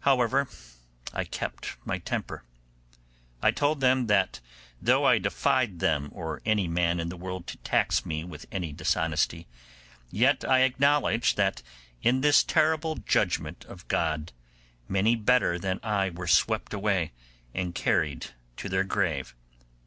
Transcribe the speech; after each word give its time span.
However, 0.00 0.46
I 1.14 1.24
kept 1.24 1.78
my 1.86 1.96
temper. 2.00 2.44
I 3.40 3.50
told 3.50 3.80
them 3.80 4.08
that 4.08 4.40
though 4.78 5.06
I 5.06 5.16
defied 5.16 5.78
them 5.78 6.10
or 6.12 6.42
any 6.44 6.68
man 6.68 7.00
in 7.00 7.08
the 7.08 7.16
world 7.16 7.46
to 7.46 7.56
tax 7.64 8.04
me 8.04 8.22
with 8.22 8.44
any 8.52 8.74
dishonesty, 8.74 9.46
yet 10.10 10.44
I 10.46 10.64
acknowledged 10.64 11.38
that 11.38 11.62
in 12.02 12.20
this 12.20 12.44
terrible 12.44 12.96
judgement 12.96 13.64
of 13.70 13.88
God 13.88 14.32
many 14.86 15.16
better 15.16 15.58
than 15.58 15.80
I 15.82 16.10
were 16.10 16.26
swept 16.28 16.74
away 16.74 17.12
and 17.54 17.74
carried 17.74 18.32
to 18.58 18.68
their 18.68 18.84
grave. 18.84 19.34